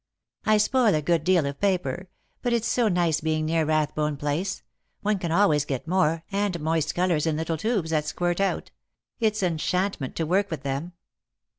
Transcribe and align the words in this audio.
"I 0.47 0.57
spoil 0.57 0.95
a 0.95 1.01
good 1.03 1.23
deal 1.23 1.45
of 1.45 1.61
paper; 1.61 2.09
but 2.41 2.53
it's 2.53 2.67
so 2.67 2.87
nice 2.87 3.21
being 3.21 3.45
near 3.45 3.67
Kathbone*place; 3.67 4.63
one 5.01 5.19
can 5.19 5.31
always 5.31 5.63
get 5.63 5.87
more, 5.87 6.23
and 6.31 6.59
moist 6.59 6.95
colours 6.95 7.27
in 7.27 7.37
little 7.37 7.55
tubes 7.55 7.91
that 7.91 8.05
squirt 8.05 8.41
out. 8.41 8.71
It's 9.19 9.43
enchantment 9.43 10.15
to 10.15 10.25
work 10.25 10.49
with 10.49 10.63
them." 10.63 10.93